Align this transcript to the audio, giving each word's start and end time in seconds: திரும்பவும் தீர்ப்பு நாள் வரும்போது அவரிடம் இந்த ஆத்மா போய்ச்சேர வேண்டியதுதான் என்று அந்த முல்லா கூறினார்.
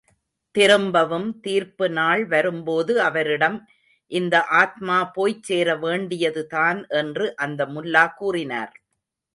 திரும்பவும் 0.55 1.39
தீர்ப்பு 1.39 1.89
நாள் 1.89 2.25
வரும்போது 2.25 2.93
அவரிடம் 3.01 3.57
இந்த 4.11 4.35
ஆத்மா 4.53 4.97
போய்ச்சேர 5.15 5.79
வேண்டியதுதான் 5.79 6.79
என்று 6.93 7.27
அந்த 7.35 7.65
முல்லா 7.65 8.05
கூறினார். 8.15 8.73